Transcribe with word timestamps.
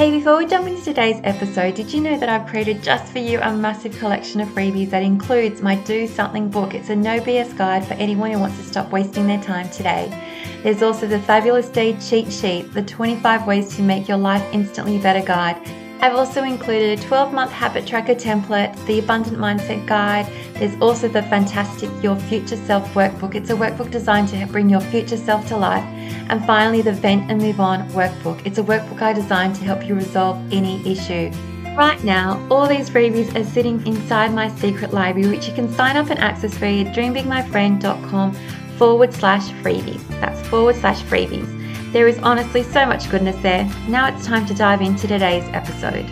Hey, 0.00 0.10
before 0.10 0.38
we 0.38 0.46
jump 0.46 0.66
into 0.66 0.82
today's 0.82 1.20
episode, 1.24 1.74
did 1.74 1.92
you 1.92 2.00
know 2.00 2.16
that 2.16 2.30
I've 2.30 2.48
created 2.48 2.82
just 2.82 3.12
for 3.12 3.18
you 3.18 3.38
a 3.38 3.54
massive 3.54 3.98
collection 3.98 4.40
of 4.40 4.48
freebies 4.48 4.88
that 4.88 5.02
includes 5.02 5.60
my 5.60 5.74
Do 5.74 6.06
Something 6.06 6.48
book? 6.48 6.72
It's 6.72 6.88
a 6.88 6.96
no 6.96 7.20
BS 7.20 7.54
guide 7.58 7.86
for 7.86 7.92
anyone 7.92 8.30
who 8.30 8.38
wants 8.38 8.56
to 8.56 8.64
stop 8.64 8.90
wasting 8.92 9.26
their 9.26 9.42
time 9.42 9.68
today. 9.68 10.08
There's 10.62 10.80
also 10.80 11.06
the 11.06 11.20
Fabulous 11.20 11.68
Day 11.68 11.98
cheat 12.00 12.32
sheet, 12.32 12.72
the 12.72 12.80
25 12.80 13.46
ways 13.46 13.76
to 13.76 13.82
make 13.82 14.08
your 14.08 14.16
life 14.16 14.42
instantly 14.54 14.96
better 14.96 15.20
guide, 15.20 15.60
I've 16.02 16.14
also 16.14 16.44
included 16.44 16.98
a 16.98 17.02
12 17.02 17.34
month 17.34 17.52
habit 17.52 17.86
tracker 17.86 18.14
template, 18.14 18.74
the 18.86 19.00
Abundant 19.00 19.36
Mindset 19.36 19.86
Guide. 19.86 20.26
There's 20.54 20.74
also 20.80 21.08
the 21.08 21.22
fantastic 21.24 21.90
Your 22.02 22.16
Future 22.16 22.56
Self 22.56 22.88
workbook. 22.94 23.34
It's 23.34 23.50
a 23.50 23.54
workbook 23.54 23.90
designed 23.90 24.28
to 24.28 24.46
bring 24.46 24.70
your 24.70 24.80
future 24.80 25.18
self 25.18 25.46
to 25.48 25.58
life. 25.58 25.84
And 26.30 26.42
finally, 26.46 26.80
the 26.80 26.92
Vent 26.92 27.30
and 27.30 27.42
Move 27.42 27.60
On 27.60 27.86
workbook. 27.90 28.40
It's 28.46 28.56
a 28.56 28.62
workbook 28.62 29.02
I 29.02 29.12
designed 29.12 29.56
to 29.56 29.64
help 29.64 29.86
you 29.86 29.94
resolve 29.94 30.38
any 30.50 30.80
issue. 30.90 31.30
Right 31.76 32.02
now, 32.02 32.46
all 32.50 32.66
these 32.66 32.88
freebies 32.88 33.34
are 33.38 33.44
sitting 33.44 33.86
inside 33.86 34.32
my 34.32 34.48
secret 34.56 34.94
library, 34.94 35.28
which 35.28 35.48
you 35.48 35.54
can 35.54 35.70
sign 35.70 35.98
up 35.98 36.08
and 36.08 36.18
access 36.18 36.54
via 36.54 36.86
dreambigmyfriend.com 36.86 38.32
forward 38.78 39.12
slash 39.12 39.50
freebies. 39.62 40.06
That's 40.20 40.40
forward 40.48 40.76
slash 40.76 41.02
freebies. 41.02 41.59
There 41.92 42.06
is 42.06 42.18
honestly 42.18 42.62
so 42.62 42.86
much 42.86 43.10
goodness 43.10 43.34
there. 43.42 43.68
Now 43.88 44.06
it's 44.06 44.24
time 44.24 44.46
to 44.46 44.54
dive 44.54 44.80
into 44.80 45.08
today's 45.08 45.42
episode. 45.48 46.08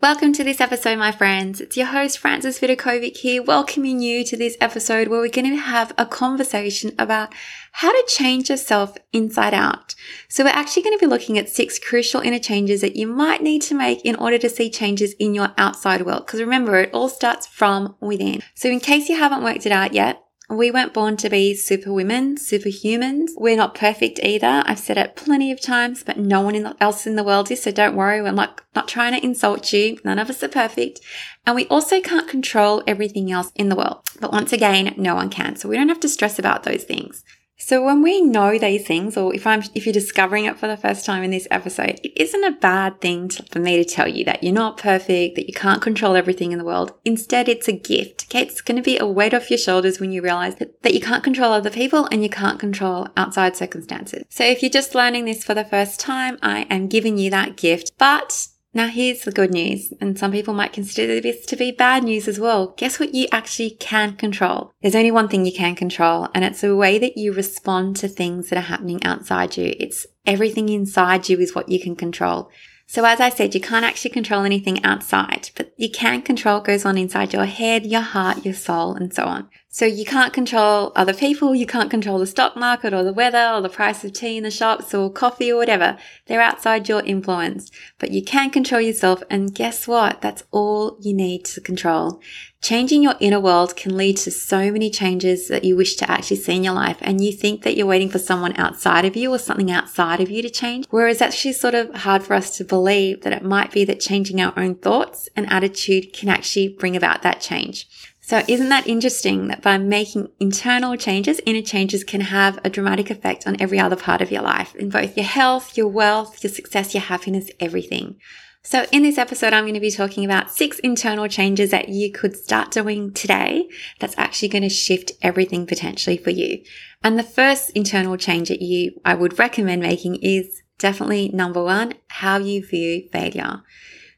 Welcome 0.00 0.32
to 0.32 0.42
this 0.42 0.62
episode, 0.62 0.98
my 0.98 1.12
friends. 1.12 1.60
It's 1.60 1.76
your 1.76 1.88
host, 1.88 2.18
Francis 2.18 2.58
Vidakovic 2.58 3.18
here, 3.18 3.42
welcoming 3.42 4.00
you 4.00 4.24
to 4.24 4.34
this 4.34 4.56
episode 4.62 5.08
where 5.08 5.20
we're 5.20 5.28
going 5.28 5.50
to 5.50 5.56
have 5.56 5.92
a 5.98 6.06
conversation 6.06 6.92
about 6.98 7.34
how 7.72 7.92
to 7.92 8.06
change 8.08 8.48
yourself 8.48 8.96
inside 9.12 9.52
out. 9.52 9.94
So 10.30 10.42
we're 10.42 10.50
actually 10.50 10.84
going 10.84 10.98
to 10.98 11.04
be 11.04 11.10
looking 11.10 11.36
at 11.36 11.50
six 11.50 11.78
crucial 11.78 12.22
inner 12.22 12.38
changes 12.38 12.80
that 12.80 12.96
you 12.96 13.08
might 13.08 13.42
need 13.42 13.60
to 13.60 13.74
make 13.74 14.06
in 14.06 14.16
order 14.16 14.38
to 14.38 14.48
see 14.48 14.70
changes 14.70 15.12
in 15.18 15.34
your 15.34 15.52
outside 15.58 16.06
world. 16.06 16.24
Because 16.24 16.40
remember, 16.40 16.80
it 16.80 16.94
all 16.94 17.10
starts 17.10 17.46
from 17.46 17.94
within. 18.00 18.40
So 18.54 18.70
in 18.70 18.80
case 18.80 19.10
you 19.10 19.18
haven't 19.18 19.44
worked 19.44 19.66
it 19.66 19.72
out 19.72 19.92
yet, 19.92 20.24
we 20.50 20.70
weren't 20.70 20.92
born 20.92 21.16
to 21.18 21.30
be 21.30 21.54
super 21.54 21.92
women, 21.92 22.36
superhumans. 22.36 23.30
We're 23.36 23.56
not 23.56 23.74
perfect 23.74 24.18
either. 24.22 24.64
I've 24.66 24.80
said 24.80 24.98
it 24.98 25.14
plenty 25.14 25.52
of 25.52 25.60
times, 25.60 26.02
but 26.02 26.18
no 26.18 26.40
one 26.40 26.74
else 26.80 27.06
in 27.06 27.16
the 27.16 27.22
world 27.22 27.50
is. 27.50 27.62
So 27.62 27.70
don't 27.70 27.94
worry. 27.94 28.20
We're 28.20 28.32
not, 28.32 28.60
not 28.74 28.88
trying 28.88 29.12
to 29.12 29.24
insult 29.24 29.72
you. 29.72 29.98
None 30.04 30.18
of 30.18 30.28
us 30.28 30.42
are 30.42 30.48
perfect. 30.48 31.00
And 31.46 31.54
we 31.54 31.66
also 31.68 32.00
can't 32.00 32.28
control 32.28 32.82
everything 32.86 33.30
else 33.30 33.52
in 33.54 33.68
the 33.68 33.76
world. 33.76 34.02
But 34.20 34.32
once 34.32 34.52
again, 34.52 34.92
no 34.96 35.14
one 35.14 35.30
can. 35.30 35.56
So 35.56 35.68
we 35.68 35.76
don't 35.76 35.88
have 35.88 36.00
to 36.00 36.08
stress 36.08 36.38
about 36.38 36.64
those 36.64 36.84
things. 36.84 37.24
So 37.60 37.84
when 37.84 38.02
we 38.02 38.20
know 38.20 38.58
these 38.58 38.86
things, 38.86 39.16
or 39.16 39.34
if 39.34 39.46
I'm, 39.46 39.62
if 39.74 39.86
you're 39.86 39.92
discovering 39.92 40.46
it 40.46 40.58
for 40.58 40.66
the 40.66 40.76
first 40.76 41.04
time 41.04 41.22
in 41.22 41.30
this 41.30 41.46
episode, 41.50 42.00
it 42.02 42.12
isn't 42.20 42.44
a 42.44 42.52
bad 42.52 43.00
thing 43.00 43.28
to, 43.28 43.42
for 43.44 43.60
me 43.60 43.76
to 43.76 43.84
tell 43.84 44.08
you 44.08 44.24
that 44.24 44.42
you're 44.42 44.52
not 44.52 44.76
perfect, 44.76 45.36
that 45.36 45.46
you 45.46 45.52
can't 45.54 45.82
control 45.82 46.16
everything 46.16 46.52
in 46.52 46.58
the 46.58 46.64
world. 46.64 46.94
Instead, 47.04 47.48
it's 47.48 47.68
a 47.68 47.72
gift. 47.72 48.26
Okay. 48.28 48.42
It's 48.42 48.60
going 48.60 48.76
to 48.76 48.82
be 48.82 48.98
a 48.98 49.06
weight 49.06 49.34
off 49.34 49.50
your 49.50 49.58
shoulders 49.58 50.00
when 50.00 50.10
you 50.10 50.22
realize 50.22 50.56
that, 50.56 50.82
that 50.82 50.94
you 50.94 51.00
can't 51.00 51.22
control 51.22 51.52
other 51.52 51.70
people 51.70 52.06
and 52.06 52.22
you 52.22 52.30
can't 52.30 52.58
control 52.58 53.08
outside 53.16 53.56
circumstances. 53.56 54.24
So 54.30 54.44
if 54.44 54.62
you're 54.62 54.70
just 54.70 54.94
learning 54.94 55.26
this 55.26 55.44
for 55.44 55.54
the 55.54 55.64
first 55.64 56.00
time, 56.00 56.38
I 56.42 56.62
am 56.70 56.88
giving 56.88 57.18
you 57.18 57.30
that 57.30 57.56
gift, 57.56 57.92
but 57.98 58.48
now, 58.72 58.86
here's 58.86 59.22
the 59.22 59.32
good 59.32 59.50
news, 59.50 59.92
and 60.00 60.16
some 60.16 60.30
people 60.30 60.54
might 60.54 60.72
consider 60.72 61.20
this 61.20 61.44
to 61.46 61.56
be 61.56 61.72
bad 61.72 62.04
news 62.04 62.28
as 62.28 62.38
well. 62.38 62.68
Guess 62.76 63.00
what 63.00 63.12
you 63.12 63.26
actually 63.32 63.70
can 63.70 64.14
control? 64.14 64.70
There's 64.80 64.94
only 64.94 65.10
one 65.10 65.28
thing 65.28 65.44
you 65.44 65.52
can 65.52 65.74
control, 65.74 66.28
and 66.34 66.44
it's 66.44 66.60
the 66.60 66.76
way 66.76 66.96
that 66.98 67.16
you 67.16 67.32
respond 67.32 67.96
to 67.96 68.06
things 68.06 68.48
that 68.48 68.56
are 68.56 68.62
happening 68.62 69.02
outside 69.02 69.56
you. 69.56 69.74
It's 69.80 70.06
everything 70.24 70.68
inside 70.68 71.28
you 71.28 71.38
is 71.40 71.52
what 71.52 71.68
you 71.68 71.80
can 71.80 71.96
control. 71.96 72.48
So 72.86 73.04
as 73.04 73.20
I 73.20 73.28
said, 73.30 73.54
you 73.56 73.60
can't 73.60 73.84
actually 73.84 74.10
control 74.10 74.44
anything 74.44 74.84
outside, 74.84 75.50
but 75.56 75.72
you 75.76 75.90
can 75.90 76.22
control 76.22 76.56
what 76.56 76.64
goes 76.64 76.84
on 76.84 76.96
inside 76.96 77.32
your 77.32 77.46
head, 77.46 77.86
your 77.86 78.00
heart, 78.00 78.44
your 78.44 78.54
soul, 78.54 78.94
and 78.94 79.12
so 79.12 79.24
on. 79.24 79.48
So 79.72 79.86
you 79.86 80.04
can't 80.04 80.32
control 80.32 80.90
other 80.96 81.14
people, 81.14 81.54
you 81.54 81.64
can't 81.64 81.92
control 81.92 82.18
the 82.18 82.26
stock 82.26 82.56
market 82.56 82.92
or 82.92 83.04
the 83.04 83.12
weather 83.12 83.52
or 83.54 83.60
the 83.60 83.68
price 83.68 84.02
of 84.02 84.12
tea 84.12 84.36
in 84.36 84.42
the 84.42 84.50
shops 84.50 84.92
or 84.92 85.12
coffee 85.12 85.52
or 85.52 85.58
whatever. 85.58 85.96
They're 86.26 86.40
outside 86.40 86.88
your 86.88 87.02
influence, 87.02 87.70
but 88.00 88.10
you 88.10 88.20
can 88.20 88.50
control 88.50 88.80
yourself. 88.80 89.22
And 89.30 89.54
guess 89.54 89.86
what? 89.86 90.22
That's 90.22 90.42
all 90.50 90.98
you 91.00 91.14
need 91.14 91.44
to 91.44 91.60
control. 91.60 92.20
Changing 92.60 93.00
your 93.04 93.14
inner 93.20 93.38
world 93.38 93.76
can 93.76 93.96
lead 93.96 94.16
to 94.18 94.32
so 94.32 94.72
many 94.72 94.90
changes 94.90 95.46
that 95.46 95.62
you 95.62 95.76
wish 95.76 95.94
to 95.96 96.10
actually 96.10 96.38
see 96.38 96.56
in 96.56 96.64
your 96.64 96.74
life. 96.74 96.98
And 97.00 97.22
you 97.24 97.32
think 97.32 97.62
that 97.62 97.76
you're 97.76 97.86
waiting 97.86 98.10
for 98.10 98.18
someone 98.18 98.56
outside 98.56 99.04
of 99.04 99.14
you 99.14 99.32
or 99.32 99.38
something 99.38 99.70
outside 99.70 100.20
of 100.20 100.30
you 100.30 100.42
to 100.42 100.50
change. 100.50 100.86
Whereas 100.90 101.22
actually 101.22 101.52
sort 101.52 101.74
of 101.74 101.94
hard 101.94 102.24
for 102.24 102.34
us 102.34 102.56
to 102.56 102.64
believe 102.64 103.22
that 103.22 103.32
it 103.32 103.44
might 103.44 103.70
be 103.70 103.84
that 103.84 104.00
changing 104.00 104.40
our 104.40 104.52
own 104.58 104.74
thoughts 104.74 105.28
and 105.36 105.50
attitude 105.50 106.12
can 106.12 106.28
actually 106.28 106.68
bring 106.68 106.96
about 106.96 107.22
that 107.22 107.40
change. 107.40 107.88
So 108.30 108.44
isn't 108.46 108.68
that 108.68 108.86
interesting 108.86 109.48
that 109.48 109.60
by 109.60 109.76
making 109.76 110.28
internal 110.38 110.96
changes, 110.96 111.40
inner 111.46 111.62
changes 111.62 112.04
can 112.04 112.20
have 112.20 112.60
a 112.62 112.70
dramatic 112.70 113.10
effect 113.10 113.44
on 113.44 113.60
every 113.60 113.80
other 113.80 113.96
part 113.96 114.20
of 114.20 114.30
your 114.30 114.42
life 114.42 114.72
in 114.76 114.88
both 114.88 115.16
your 115.16 115.26
health, 115.26 115.76
your 115.76 115.88
wealth, 115.88 116.44
your 116.44 116.52
success, 116.52 116.94
your 116.94 117.02
happiness, 117.02 117.50
everything. 117.58 118.20
So 118.62 118.86
in 118.92 119.02
this 119.02 119.18
episode, 119.18 119.52
I'm 119.52 119.64
going 119.64 119.74
to 119.74 119.80
be 119.80 119.90
talking 119.90 120.24
about 120.24 120.52
six 120.52 120.78
internal 120.78 121.26
changes 121.26 121.72
that 121.72 121.88
you 121.88 122.12
could 122.12 122.36
start 122.36 122.70
doing 122.70 123.12
today 123.12 123.68
that's 123.98 124.16
actually 124.16 124.50
going 124.50 124.62
to 124.62 124.68
shift 124.68 125.10
everything 125.22 125.66
potentially 125.66 126.16
for 126.16 126.30
you. 126.30 126.62
And 127.02 127.18
the 127.18 127.24
first 127.24 127.70
internal 127.70 128.16
change 128.16 128.48
that 128.48 128.62
you, 128.62 128.92
I 129.04 129.16
would 129.16 129.40
recommend 129.40 129.82
making 129.82 130.22
is 130.22 130.62
definitely 130.78 131.30
number 131.30 131.64
one, 131.64 131.94
how 132.06 132.38
you 132.38 132.64
view 132.64 133.08
failure. 133.10 133.64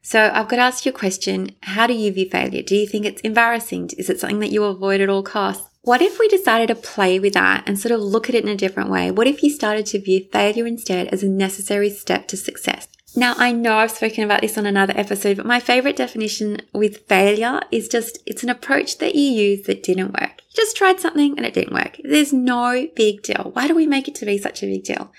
So 0.02 0.30
I've 0.34 0.48
got 0.48 0.56
to 0.56 0.62
ask 0.62 0.84
you 0.84 0.90
a 0.90 0.94
question. 0.94 1.52
How 1.62 1.86
do 1.86 1.94
you 1.94 2.12
view 2.12 2.28
failure? 2.28 2.62
Do 2.62 2.74
you 2.74 2.86
think 2.86 3.06
it's 3.06 3.20
embarrassing? 3.22 3.90
Is 3.96 4.10
it 4.10 4.18
something 4.18 4.40
that 4.40 4.50
you 4.50 4.64
avoid 4.64 5.00
at 5.00 5.08
all 5.08 5.22
costs? 5.22 5.68
What 5.82 6.02
if 6.02 6.18
we 6.18 6.28
decided 6.28 6.68
to 6.68 6.74
play 6.74 7.18
with 7.18 7.34
that 7.34 7.64
and 7.66 7.78
sort 7.78 7.92
of 7.92 8.00
look 8.00 8.28
at 8.28 8.34
it 8.34 8.44
in 8.44 8.50
a 8.50 8.56
different 8.56 8.90
way? 8.90 9.10
What 9.10 9.26
if 9.26 9.42
you 9.42 9.50
started 9.50 9.86
to 9.86 10.00
view 10.00 10.28
failure 10.32 10.66
instead 10.66 11.08
as 11.08 11.22
a 11.22 11.28
necessary 11.28 11.90
step 11.90 12.28
to 12.28 12.36
success? 12.36 12.88
Now, 13.14 13.34
I 13.36 13.52
know 13.52 13.76
I've 13.76 13.90
spoken 13.90 14.24
about 14.24 14.40
this 14.40 14.56
on 14.56 14.64
another 14.64 14.94
episode, 14.96 15.36
but 15.36 15.44
my 15.44 15.60
favorite 15.60 15.96
definition 15.96 16.62
with 16.72 17.06
failure 17.08 17.60
is 17.70 17.88
just 17.88 18.18
it's 18.24 18.42
an 18.42 18.48
approach 18.48 18.98
that 18.98 19.14
you 19.14 19.22
use 19.22 19.66
that 19.66 19.82
didn't 19.82 20.18
work. 20.18 20.40
You 20.48 20.56
just 20.56 20.76
tried 20.76 20.98
something 20.98 21.36
and 21.36 21.44
it 21.44 21.52
didn't 21.52 21.74
work. 21.74 21.98
There's 22.02 22.32
no 22.32 22.88
big 22.96 23.22
deal. 23.22 23.50
Why 23.52 23.68
do 23.68 23.74
we 23.74 23.86
make 23.86 24.08
it 24.08 24.14
to 24.16 24.26
be 24.26 24.38
such 24.38 24.62
a 24.62 24.66
big 24.66 24.84
deal? 24.84 25.12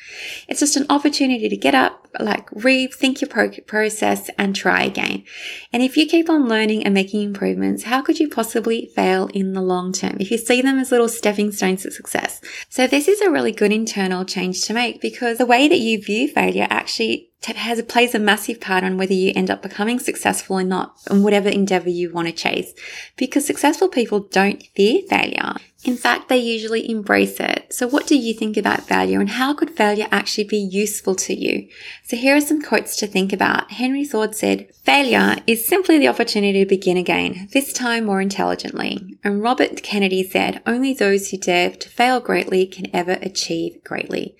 It's 0.47 0.59
just 0.59 0.75
an 0.75 0.87
opportunity 0.89 1.49
to 1.49 1.57
get 1.57 1.75
up, 1.75 2.07
like 2.19 2.49
rethink 2.49 3.21
your 3.21 3.29
pro- 3.29 3.61
process 3.67 4.27
and 4.39 4.55
try 4.55 4.83
again. 4.83 5.23
And 5.71 5.83
if 5.83 5.95
you 5.95 6.07
keep 6.07 6.31
on 6.31 6.47
learning 6.47 6.83
and 6.85 6.95
making 6.95 7.21
improvements, 7.21 7.83
how 7.83 8.01
could 8.01 8.19
you 8.19 8.27
possibly 8.27 8.91
fail 8.95 9.27
in 9.35 9.53
the 9.53 9.61
long 9.61 9.93
term 9.93 10.17
if 10.19 10.31
you 10.31 10.39
see 10.39 10.63
them 10.63 10.79
as 10.79 10.91
little 10.91 11.09
stepping 11.09 11.51
stones 11.51 11.83
to 11.83 11.91
success? 11.91 12.41
So 12.69 12.87
this 12.87 13.07
is 13.07 13.21
a 13.21 13.29
really 13.29 13.51
good 13.51 13.71
internal 13.71 14.25
change 14.25 14.63
to 14.65 14.73
make 14.73 14.99
because 14.99 15.37
the 15.37 15.45
way 15.45 15.67
that 15.67 15.79
you 15.79 16.01
view 16.01 16.27
failure 16.27 16.67
actually 16.71 17.29
has 17.45 17.81
plays 17.83 18.15
a 18.15 18.19
massive 18.19 18.61
part 18.61 18.83
on 18.83 18.97
whether 18.97 19.13
you 19.13 19.33
end 19.35 19.51
up 19.51 19.61
becoming 19.61 19.99
successful 19.99 20.59
or 20.59 20.63
not 20.63 20.95
in 21.11 21.23
whatever 21.23 21.49
endeavor 21.49 21.89
you 21.89 22.11
want 22.11 22.27
to 22.27 22.33
chase. 22.33 22.73
Because 23.17 23.45
successful 23.45 23.89
people 23.89 24.21
don't 24.21 24.63
fear 24.75 25.01
failure. 25.09 25.55
In 25.83 25.97
fact, 25.97 26.29
they 26.29 26.37
usually 26.37 26.89
embrace 26.89 27.41
it. 27.41 27.73
So 27.73 27.87
what 27.87 28.07
do 28.07 28.15
you 28.15 28.33
think 28.33 28.55
about 28.55 28.87
failure 28.87 29.19
and 29.19 29.31
how 29.31 29.53
could 29.53 29.71
failure 29.71 30.07
actually 30.11 30.45
be 30.45 30.57
useful 30.57 31.13
to 31.15 31.33
you? 31.33 31.67
So 32.05 32.15
here 32.15 32.37
are 32.37 32.41
some 32.41 32.61
quotes 32.61 32.95
to 32.97 33.07
think 33.07 33.33
about. 33.33 33.71
Henry 33.71 34.05
Ford 34.05 34.33
said, 34.33 34.73
failure 34.75 35.35
is 35.45 35.67
simply 35.67 35.97
the 35.99 36.07
opportunity 36.07 36.63
to 36.63 36.69
begin 36.69 36.95
again, 36.95 37.49
this 37.51 37.73
time 37.73 38.05
more 38.05 38.21
intelligently. 38.21 39.17
And 39.25 39.43
Robert 39.43 39.83
Kennedy 39.83 40.23
said, 40.23 40.61
only 40.65 40.93
those 40.93 41.29
who 41.29 41.37
dare 41.37 41.71
to 41.71 41.89
fail 41.89 42.21
greatly 42.21 42.65
can 42.65 42.87
ever 42.95 43.17
achieve 43.21 43.83
greatly. 43.83 44.37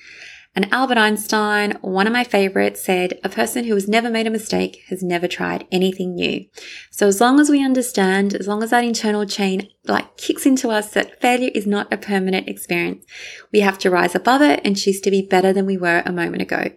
And 0.55 0.71
Albert 0.71 0.99
Einstein, 0.99 1.71
one 1.81 2.05
of 2.05 2.13
my 2.13 2.23
favorites, 2.23 2.83
said, 2.83 3.19
A 3.23 3.29
person 3.29 3.63
who 3.63 3.73
has 3.73 3.87
never 3.87 4.09
made 4.11 4.27
a 4.27 4.31
mistake 4.31 4.83
has 4.89 5.01
never 5.01 5.27
tried 5.27 5.65
anything 5.71 6.13
new. 6.13 6.45
So 6.91 7.07
as 7.07 7.19
long 7.19 7.39
as 7.39 7.49
we 7.49 7.65
understand, 7.65 8.35
as 8.35 8.47
long 8.47 8.61
as 8.61 8.69
that 8.69 8.83
internal 8.83 9.25
chain 9.25 9.69
like 9.85 10.15
kicks 10.15 10.45
into 10.45 10.69
us 10.69 10.93
that 10.93 11.19
failure 11.19 11.49
is 11.53 11.67
not 11.67 11.91
a 11.91 11.97
permanent 11.97 12.47
experience, 12.47 13.03
we 13.51 13.61
have 13.61 13.79
to 13.79 13.89
rise 13.89 14.13
above 14.13 14.41
it 14.41 14.61
and 14.63 14.77
choose 14.77 15.01
to 15.01 15.11
be 15.11 15.23
better 15.23 15.51
than 15.51 15.65
we 15.65 15.75
were 15.75 16.03
a 16.05 16.11
moment 16.11 16.43
ago. 16.43 16.69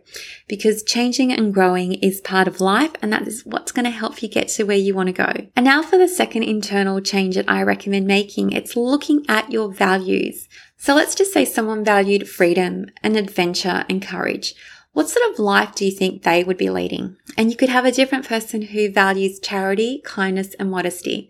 Because 0.49 0.83
changing 0.83 1.31
and 1.31 1.53
growing 1.53 1.95
is 1.95 2.21
part 2.23 2.49
of 2.49 2.63
life 2.63 2.93
and 3.03 3.13
that 3.13 3.29
is 3.29 3.45
what's 3.45 3.73
going 3.73 3.85
to 3.85 3.91
help 3.91 4.23
you 4.23 4.29
get 4.29 4.49
to 4.49 4.65
where 4.65 4.77
you 4.77 4.95
want 4.95 5.09
to 5.09 5.13
go. 5.13 5.33
And 5.55 5.65
now 5.65 5.83
for 5.83 5.99
the 5.99 6.09
second 6.09 6.45
internal 6.45 7.01
change 7.03 7.37
that 7.37 7.49
I 7.49 7.63
recommend 7.63 8.07
making. 8.07 8.53
It's 8.53 8.75
looking 8.75 9.25
at 9.29 9.53
your 9.53 9.71
values. 9.71 10.49
So 10.77 10.95
let's 10.95 11.15
just 11.15 11.33
say 11.33 11.45
someone 11.45 11.85
valued 11.85 12.29
freedom 12.29 12.87
and 13.03 13.17
adventure 13.17 13.85
and 13.89 14.03
courage. 14.03 14.55
What 14.93 15.09
sort 15.09 15.31
of 15.31 15.39
life 15.39 15.75
do 15.75 15.85
you 15.85 15.91
think 15.91 16.23
they 16.23 16.45
would 16.45 16.57
be 16.57 16.71
leading? 16.71 17.17
And 17.37 17.51
you 17.51 17.57
could 17.57 17.69
have 17.69 17.85
a 17.85 17.93
different 17.93 18.27
person 18.27 18.63
who 18.63 18.91
values 18.91 19.41
charity, 19.41 20.01
kindness, 20.05 20.55
and 20.55 20.71
modesty. 20.71 21.29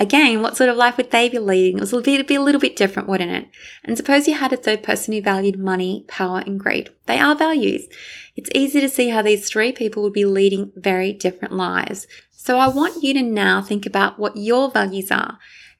Again, 0.00 0.42
what 0.42 0.56
sort 0.56 0.70
of 0.70 0.76
life 0.76 0.96
would 0.96 1.10
they 1.10 1.28
be 1.28 1.38
leading? 1.38 1.80
It 1.80 1.92
would 1.92 2.04
be 2.04 2.34
a 2.34 2.40
little 2.40 2.60
bit 2.60 2.76
different, 2.76 3.08
wouldn't 3.08 3.32
it? 3.32 3.48
And 3.82 3.96
suppose 3.96 4.28
you 4.28 4.34
had 4.34 4.52
a 4.52 4.56
third 4.56 4.82
person 4.82 5.12
who 5.12 5.20
valued 5.20 5.58
money, 5.58 6.04
power, 6.06 6.40
and 6.40 6.60
greed. 6.60 6.90
They 7.06 7.18
are 7.18 7.34
values. 7.34 7.88
It's 8.36 8.50
easy 8.54 8.80
to 8.80 8.88
see 8.88 9.08
how 9.08 9.22
these 9.22 9.48
three 9.48 9.72
people 9.72 10.02
would 10.04 10.12
be 10.12 10.24
leading 10.24 10.70
very 10.76 11.12
different 11.12 11.54
lives. 11.54 12.06
So 12.30 12.58
I 12.58 12.68
want 12.68 13.02
you 13.02 13.12
to 13.14 13.22
now 13.22 13.60
think 13.60 13.86
about 13.86 14.18
what 14.18 14.36
your 14.36 14.70
values 14.70 15.10
are 15.10 15.38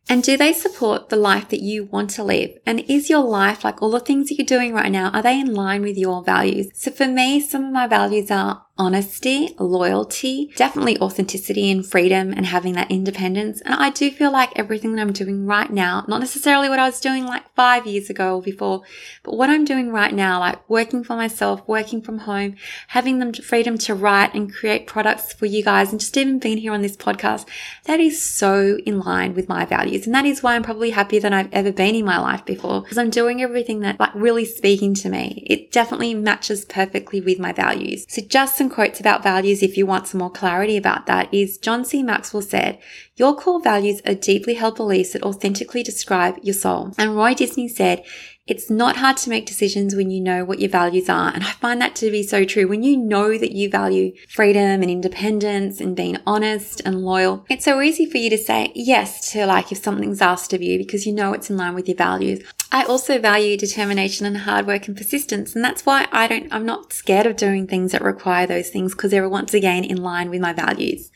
and 0.09 0.23
do 0.23 0.37
they 0.37 0.53
support 0.53 1.11
the 1.11 1.17
life 1.17 1.51
that 1.51 1.61
you 1.61 1.85
want 1.85 2.11
to 2.11 2.25
live? 2.25 2.51
And 2.65 2.81
is 2.89 3.11
your 3.11 3.25
life, 3.25 3.63
like 3.63 3.83
all 3.83 3.91
the 3.91 4.01
things 4.01 4.29
that 4.29 4.37
you're 4.37 4.47
doing 4.47 4.73
right 4.73 4.91
now, 4.91 5.11
are 5.11 5.23
they 5.23 5.39
in 5.39 5.55
line 5.55 5.83
with 5.83 5.99
your 5.99 6.23
values? 6.23 6.69
So 6.75 6.91
for 6.91 7.07
me, 7.07 7.41
some 7.41 7.65
of 7.65 7.73
my 7.73 7.87
values 7.87 8.31
are 8.31 8.65
honesty, 8.79 9.55
loyalty, 9.59 10.53
definitely 10.55 10.99
authenticity 11.01 11.69
and 11.71 11.85
freedom 11.85 12.33
and 12.33 12.47
having 12.47 12.75
that 12.75 12.91
independence. 12.91 13.61
And 13.63 13.75
I 13.75 13.91
do 13.91 14.09
feel 14.11 14.31
like 14.31 14.57
everything 14.57 14.95
that 14.95 15.03
I'm 15.03 15.13
doing 15.13 15.47
right 15.47 15.71
now, 15.71 16.05
not 16.07 16.21
necessarily 16.21 16.69
what 16.69 16.79
I 16.79 16.87
was 16.87 17.01
doing 17.01 17.27
like 17.27 17.43
five 17.55 17.87
years 17.87 18.09
ago 18.09 18.37
or 18.37 18.43
before, 18.43 18.83
but 19.25 19.37
what 19.37 19.51
I'm 19.51 19.65
doing 19.65 19.91
right 19.91 20.15
now, 20.15 20.39
like 20.39 20.69
working 20.71 21.03
for 21.03 21.17
myself, 21.17 21.67
working 21.67 22.01
from 22.01 22.19
home, 22.19 22.55
having 22.89 23.19
the 23.19 23.43
freedom 23.43 23.77
to 23.79 23.95
write 23.95 24.33
and 24.35 24.55
create 24.55 24.87
products 24.87 25.33
for 25.33 25.47
you 25.47 25.65
guys 25.65 25.91
and 25.91 26.01
just 26.01 26.17
even 26.17 26.39
being 26.39 26.59
here 26.59 26.73
on 26.73 26.83
this 26.83 26.97
podcast, 26.97 27.47
that 27.85 27.99
is 27.99 28.23
so 28.23 28.79
in 28.87 29.01
line 29.01 29.35
with 29.35 29.49
my 29.49 29.65
values. 29.65 30.07
And 30.07 30.15
that 30.15 30.25
is 30.25 30.43
why 30.43 30.55
I'm 30.55 30.63
probably 30.63 30.91
happier 30.91 31.21
than 31.21 31.33
I've 31.33 31.53
ever 31.53 31.73
been 31.73 31.97
in 31.97 32.05
my 32.05 32.19
life 32.19 32.45
before 32.45 32.83
because 32.83 32.99
I'm 32.99 33.11
doing 33.11 33.43
everything 33.43 33.81
that 33.81 33.99
like 33.99 34.15
really 34.15 34.45
speaking 34.45 34.95
to 34.95 35.09
me. 35.09 35.43
It 35.49 35.73
definitely 35.73 36.15
matches 36.15 36.65
perfectly 36.65 37.21
with 37.21 37.41
my 37.41 37.53
values. 37.53 38.07
So 38.09 38.23
just 38.23 38.57
some 38.57 38.68
quotes 38.71 39.01
about 39.01 39.23
values 39.23 39.63
if 39.63 39.77
you 39.77 39.87
want 39.87 40.09
some 40.09 40.21
more 40.21 40.31
clarity 40.31 40.77
about 40.77 41.07
that 41.07 41.33
is 41.33 41.59
John 41.59 41.85
C. 41.85 42.03
Maxwell 42.03 42.43
said, 42.43 42.79
your 43.17 43.35
core 43.35 43.61
values 43.61 44.01
are 44.07 44.15
deeply 44.15 44.55
held 44.55 44.77
beliefs 44.77 45.13
that 45.13 45.23
authentically 45.23 45.83
describe 45.83 46.39
your 46.43 46.55
soul. 46.55 46.93
And 46.97 47.17
Roy 47.17 47.35
Disney 47.35 47.69
said, 47.69 48.05
it's 48.49 48.71
not 48.71 48.97
hard 48.97 49.19
to 49.19 49.31
make 49.31 49.45
decisions 49.45 49.95
when 49.95 50.11
you 50.11 50.21
know 50.21 50.45
what 50.45 50.59
your 50.59 50.71
values 50.71 51.09
are. 51.09 51.33
And 51.35 51.45
I 51.45 51.53
find 51.53 51.81
that 51.83 51.95
to 51.97 52.11
be 52.11 52.23
so 52.23 52.45
true. 52.45 52.67
When 52.67 52.83
you 52.83 52.97
know 52.97 53.37
that 53.37 53.53
you 53.53 53.69
value 53.69 54.15
freedom 54.29 54.83
and 54.83 54.91
independence 54.91 55.81
and 55.81 55.95
being 55.95 56.17
honest 56.27 56.81
and 56.85 57.03
loyal, 57.03 57.45
it's 57.51 57.67
so 57.67 57.81
easy 57.83 58.07
for 58.07 58.17
you 58.17 58.31
to 58.31 58.39
say 58.39 58.73
yes 58.75 59.31
to 59.33 59.45
like 59.47 59.71
if 59.71 59.79
something's 59.79 60.23
asked 60.23 60.55
of 60.55 60.63
you 60.63 60.79
because 60.79 61.07
you 61.07 61.13
know 61.13 61.35
it's 61.35 61.51
in 61.51 61.59
line 61.59 61.75
with 61.75 61.89
your 61.89 61.97
values. 61.97 62.43
I 62.73 62.85
also 62.85 63.19
value 63.19 63.57
determination 63.57 64.27
and 64.27 64.39
hard 64.39 64.67
work 64.67 64.89
and 64.89 64.97
persistence. 64.97 65.55
And 65.55 65.65
that's 65.65 65.87
why 65.87 66.07
I 66.11 66.27
don't, 66.27 66.53
I'm 66.53 66.67
not 66.67 66.93
scared 66.93 67.27
of 67.27 67.37
doing 67.37 67.67
things 67.67 67.93
that 67.93 68.03
require 68.03 68.47
those 68.47 68.71
things 68.71 68.95
because 68.95 69.11
they're 69.11 69.29
once 69.29 69.55
again 69.55 69.85
in 69.85 69.99
line 69.99 70.31
with 70.31 70.41
my 70.41 70.53
values. 70.53 71.11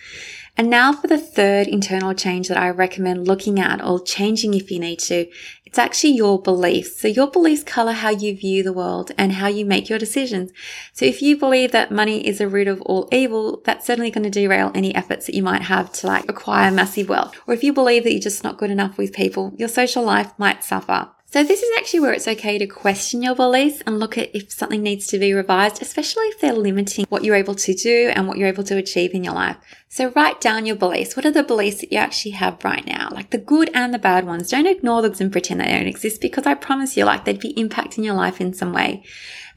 And 0.56 0.68
now 0.68 0.92
for 0.92 1.06
the 1.06 1.18
third 1.18 1.66
internal 1.66 2.12
change 2.12 2.48
that 2.48 2.58
I 2.58 2.68
recommend 2.68 3.26
looking 3.26 3.58
at 3.58 3.82
or 3.82 4.02
changing 4.02 4.52
if 4.52 4.70
you 4.70 4.78
need 4.78 4.98
to. 5.00 5.26
It's 5.64 5.78
actually 5.78 6.12
your 6.12 6.40
beliefs. 6.40 7.00
So 7.00 7.08
your 7.08 7.30
beliefs 7.30 7.64
color 7.64 7.92
how 7.92 8.10
you 8.10 8.36
view 8.36 8.62
the 8.62 8.74
world 8.74 9.10
and 9.16 9.32
how 9.32 9.48
you 9.48 9.64
make 9.64 9.88
your 9.88 9.98
decisions. 9.98 10.52
So 10.92 11.06
if 11.06 11.22
you 11.22 11.38
believe 11.38 11.72
that 11.72 11.90
money 11.90 12.26
is 12.26 12.42
a 12.42 12.48
root 12.48 12.68
of 12.68 12.82
all 12.82 13.08
evil, 13.10 13.62
that's 13.64 13.86
certainly 13.86 14.10
going 14.10 14.24
to 14.24 14.30
derail 14.30 14.70
any 14.74 14.94
efforts 14.94 15.24
that 15.24 15.34
you 15.34 15.42
might 15.42 15.62
have 15.62 15.90
to 15.94 16.06
like 16.06 16.28
acquire 16.28 16.70
massive 16.70 17.08
wealth. 17.08 17.34
Or 17.46 17.54
if 17.54 17.64
you 17.64 17.72
believe 17.72 18.04
that 18.04 18.12
you're 18.12 18.20
just 18.20 18.44
not 18.44 18.58
good 18.58 18.70
enough 18.70 18.98
with 18.98 19.14
people, 19.14 19.54
your 19.56 19.68
social 19.68 20.02
life 20.02 20.38
might 20.38 20.62
suffer. 20.62 21.08
So 21.32 21.42
this 21.42 21.62
is 21.62 21.70
actually 21.78 22.00
where 22.00 22.12
it's 22.12 22.28
okay 22.28 22.58
to 22.58 22.66
question 22.66 23.22
your 23.22 23.34
beliefs 23.34 23.82
and 23.86 23.98
look 23.98 24.18
at 24.18 24.36
if 24.36 24.52
something 24.52 24.82
needs 24.82 25.06
to 25.06 25.18
be 25.18 25.32
revised, 25.32 25.80
especially 25.80 26.24
if 26.24 26.42
they're 26.42 26.52
limiting 26.52 27.06
what 27.08 27.24
you're 27.24 27.36
able 27.36 27.54
to 27.54 27.72
do 27.72 28.12
and 28.14 28.28
what 28.28 28.36
you're 28.36 28.48
able 28.48 28.64
to 28.64 28.76
achieve 28.76 29.14
in 29.14 29.24
your 29.24 29.32
life. 29.32 29.56
So 29.88 30.10
write 30.10 30.42
down 30.42 30.66
your 30.66 30.76
beliefs. 30.76 31.16
What 31.16 31.24
are 31.24 31.30
the 31.30 31.42
beliefs 31.42 31.80
that 31.80 31.90
you 31.90 31.96
actually 31.96 32.32
have 32.32 32.62
right 32.62 32.86
now? 32.86 33.08
Like 33.10 33.30
the 33.30 33.38
good 33.38 33.70
and 33.72 33.94
the 33.94 33.98
bad 33.98 34.26
ones. 34.26 34.50
Don't 34.50 34.66
ignore 34.66 35.00
them 35.00 35.14
and 35.20 35.32
pretend 35.32 35.62
they 35.62 35.72
don't 35.72 35.86
exist 35.86 36.20
because 36.20 36.44
I 36.44 36.52
promise 36.52 36.98
you, 36.98 37.06
like 37.06 37.24
they'd 37.24 37.40
be 37.40 37.54
impacting 37.54 38.04
your 38.04 38.12
life 38.14 38.38
in 38.38 38.52
some 38.52 38.74
way 38.74 39.02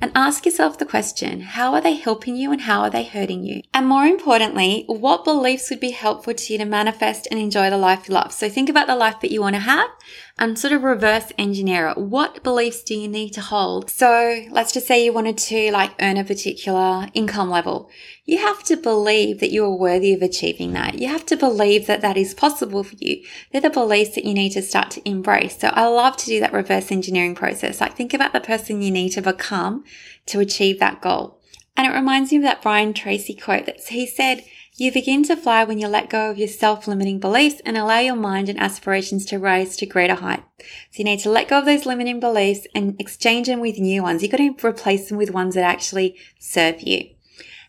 and 0.01 0.12
ask 0.15 0.45
yourself 0.45 0.77
the 0.77 0.86
question, 0.86 1.42
how 1.42 1.74
are 1.74 1.81
they 1.81 1.95
helping 1.95 2.36
you 2.36 2.51
and 2.51 2.62
how 2.62 2.81
are 2.81 2.89
they 2.89 3.06
hurting 3.06 3.44
you? 3.44 3.62
And 3.74 3.88
more 3.88 4.06
importantly, 4.06 4.83
what 4.88 5.24
beliefs 5.24 5.69
would 5.69 5.80
be 5.80 5.92
helpful 5.92 6.33
to 6.33 6.53
you 6.53 6.59
to 6.59 6.65
manifest 6.65 7.27
and 7.31 7.39
enjoy 7.39 7.69
the 7.69 7.77
life 7.77 8.07
you 8.07 8.13
love? 8.13 8.31
So 8.31 8.50
think 8.50 8.69
about 8.69 8.88
the 8.88 8.95
life 8.95 9.21
that 9.21 9.31
you 9.31 9.42
want 9.42 9.56
to 9.56 9.62
have 9.62 9.89
and 10.38 10.59
sort 10.59 10.74
of 10.74 10.83
reverse 10.83 11.31
engineer 11.38 11.88
it. 11.88 11.97
What 11.97 12.44
beliefs 12.44 12.83
do 12.83 12.94
you 12.94 13.07
need 13.07 13.30
to 13.31 13.42
hold? 13.42 13.89
So 13.89 14.44
let's 14.51 14.74
just 14.74 14.88
say 14.88 15.06
you 15.06 15.13
wanted 15.13 15.38
to 15.38 15.71
like 15.71 15.94
earn 16.01 16.18
a 16.18 16.25
particular 16.25 17.07
income 17.13 17.50
level. 17.50 17.89
You 18.25 18.39
have 18.39 18.63
to 18.63 18.75
believe 18.75 19.39
that 19.39 19.51
you 19.51 19.63
are 19.63 19.75
worthy 19.75 20.12
of 20.12 20.21
achieving 20.21 20.74
that. 20.74 21.00
You 21.00 21.07
have 21.07 21.25
to 21.27 21.38
believe 21.38 21.88
that 21.88 22.01
that 22.01 22.18
is 22.18 22.33
possible 22.33 22.83
for 22.83 22.95
you. 23.00 23.24
They're 23.51 23.62
the 23.62 23.69
beliefs 23.69 24.15
that 24.15 24.25
you 24.25 24.33
need 24.33 24.50
to 24.51 24.62
start 24.62 24.91
to 24.91 25.07
embrace. 25.07 25.59
So 25.59 25.69
I 25.69 25.88
love 25.88 26.18
to 26.18 26.25
do 26.25 26.39
that 26.41 26.51
reverse 26.51 26.91
engineering 26.91 27.36
process. 27.36 27.80
Like 27.80 27.95
think 27.95 28.13
about 28.13 28.33
the 28.33 28.41
person 28.41 28.81
you 28.81 28.91
need 28.91 29.12
to 29.12 29.21
become 29.21 29.85
to 30.28 30.40
achieve 30.40 30.80
that 30.80 31.02
goal. 31.02 31.40
And 31.78 31.86
it 31.86 31.96
reminds 31.96 32.32
me 32.32 32.38
of 32.38 32.44
that 32.44 32.62
Brian 32.62 32.94
Tracy 32.94 33.34
quote 33.34 33.66
that 33.66 33.82
he 33.82 34.06
said, 34.06 34.44
you 34.78 34.92
begin 34.92 35.24
to 35.24 35.38
fly 35.38 35.64
when 35.64 35.80
you 35.80 35.88
let 35.88 36.10
go 36.10 36.30
of 36.30 36.38
your 36.38 36.50
self-limiting 36.50 37.20
beliefs 37.20 37.62
and 37.66 37.78
allow 37.78 38.00
your 38.00 38.16
mind 38.16 38.50
and 38.50 38.60
aspirations 38.60 39.26
to 39.28 39.40
rise 39.40 39.78
to 39.78 39.86
greater 39.86 40.16
height. 40.16 40.44
So 40.60 40.98
you 40.98 41.06
need 41.06 41.20
to 41.20 41.30
let 41.30 41.48
go 41.48 41.60
of 41.60 41.66
those 41.66 41.86
limiting 41.86 42.20
beliefs 42.20 42.68
and 42.76 43.00
exchange 43.00 43.48
them 43.48 43.62
with 43.62 43.80
new 43.80 44.04
ones. 44.04 44.22
You've 44.22 44.32
got 44.32 44.38
to 44.38 44.68
replace 44.68 45.08
them 45.08 45.18
with 45.18 45.32
ones 45.32 45.56
that 45.56 45.64
actually 45.64 46.18
serve 46.40 46.82
you. 46.82 47.10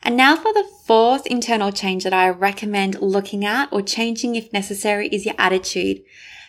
And 0.02 0.16
now 0.16 0.34
for 0.36 0.52
the 0.52 0.68
fourth 0.84 1.26
internal 1.26 1.70
change 1.70 2.02
that 2.02 2.12
I 2.12 2.28
recommend 2.28 3.00
looking 3.00 3.44
at 3.44 3.72
or 3.72 3.82
changing 3.82 4.34
if 4.34 4.52
necessary 4.52 5.08
is 5.08 5.24
your 5.24 5.36
attitude. 5.38 6.02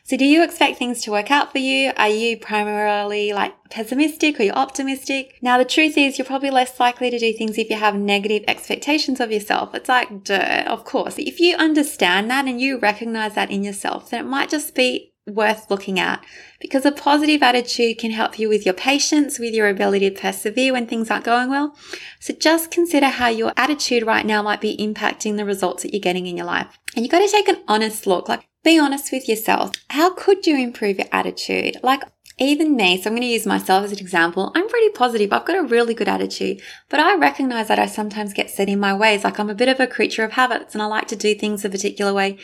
So 0.07 0.15
do 0.15 0.23
you 0.23 0.41
expect 0.41 0.77
things 0.77 1.01
to 1.01 1.11
work 1.11 1.31
out 1.31 1.51
for 1.51 1.57
you? 1.57 1.91
Are 1.97 2.07
you 2.07 2.37
primarily 2.37 3.33
like 3.33 3.53
pessimistic 3.69 4.39
or 4.39 4.43
you're 4.43 4.55
optimistic? 4.55 5.37
Now, 5.41 5.57
the 5.57 5.65
truth 5.65 5.97
is 5.97 6.17
you're 6.17 6.25
probably 6.25 6.49
less 6.49 6.79
likely 6.79 7.09
to 7.09 7.19
do 7.19 7.33
things 7.33 7.57
if 7.57 7.69
you 7.69 7.75
have 7.75 7.93
negative 7.93 8.45
expectations 8.47 9.19
of 9.19 9.33
yourself. 9.33 9.75
It's 9.75 9.89
like, 9.89 10.23
duh, 10.23 10.63
of 10.65 10.85
course. 10.85 11.15
If 11.17 11.41
you 11.41 11.57
understand 11.57 12.31
that 12.31 12.45
and 12.45 12.61
you 12.61 12.79
recognize 12.79 13.35
that 13.35 13.51
in 13.51 13.65
yourself, 13.65 14.09
then 14.09 14.21
it 14.21 14.29
might 14.29 14.47
just 14.49 14.73
be 14.73 15.11
worth 15.25 15.69
looking 15.69 15.99
at 15.99 16.23
because 16.61 16.85
a 16.85 16.91
positive 16.93 17.43
attitude 17.43 17.97
can 17.97 18.11
help 18.11 18.39
you 18.39 18.47
with 18.47 18.65
your 18.65 18.73
patience, 18.73 19.39
with 19.39 19.53
your 19.53 19.67
ability 19.67 20.09
to 20.09 20.21
persevere 20.21 20.71
when 20.71 20.87
things 20.87 21.11
aren't 21.11 21.25
going 21.25 21.49
well. 21.49 21.75
So 22.21 22.33
just 22.33 22.71
consider 22.71 23.07
how 23.07 23.27
your 23.27 23.51
attitude 23.57 24.05
right 24.05 24.25
now 24.25 24.41
might 24.41 24.61
be 24.61 24.77
impacting 24.77 25.35
the 25.35 25.43
results 25.43 25.83
that 25.83 25.91
you're 25.91 25.99
getting 25.99 26.27
in 26.27 26.37
your 26.37 26.45
life. 26.45 26.79
And 26.95 27.03
you 27.03 27.11
got 27.11 27.19
to 27.19 27.27
take 27.29 27.49
an 27.49 27.61
honest 27.67 28.07
look. 28.07 28.29
Like, 28.29 28.47
be 28.67 28.77
honest 28.77 29.13
with 29.13 29.29
yourself. 29.29 29.71
How 29.89 30.13
could 30.13 30.45
you 30.45 30.57
improve 30.57 30.97
your 30.97 31.07
attitude? 31.13 31.77
Like, 31.83 32.03
even 32.37 32.75
me, 32.75 33.01
so 33.01 33.09
I'm 33.09 33.13
going 33.13 33.21
to 33.21 33.27
use 33.27 33.45
myself 33.45 33.85
as 33.85 33.93
an 33.93 33.99
example. 33.99 34.51
I'm 34.53 34.67
pretty 34.67 34.89
positive. 34.89 35.31
I've 35.31 35.45
got 35.45 35.57
a 35.57 35.63
really 35.63 35.93
good 35.93 36.09
attitude, 36.09 36.61
but 36.89 36.99
I 36.99 37.15
recognize 37.15 37.69
that 37.69 37.79
I 37.79 37.87
sometimes 37.87 38.33
get 38.33 38.49
set 38.49 38.67
in 38.67 38.79
my 38.79 38.93
ways. 38.93 39.23
Like 39.23 39.39
I'm 39.39 39.49
a 39.49 39.55
bit 39.55 39.69
of 39.69 39.79
a 39.79 39.87
creature 39.87 40.25
of 40.25 40.33
habits 40.33 40.75
and 40.75 40.81
I 40.81 40.85
like 40.85 41.07
to 41.07 41.15
do 41.15 41.33
things 41.33 41.63
a 41.63 41.69
particular 41.69 42.13
way. 42.13 42.37